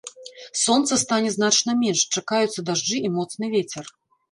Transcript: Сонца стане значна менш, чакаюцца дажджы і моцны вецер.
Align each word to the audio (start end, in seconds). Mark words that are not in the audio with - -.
Сонца 0.61 0.97
стане 1.01 1.33
значна 1.35 1.77
менш, 1.83 2.03
чакаюцца 2.15 2.67
дажджы 2.73 2.97
і 3.05 3.15
моцны 3.21 3.45
вецер. 3.57 3.97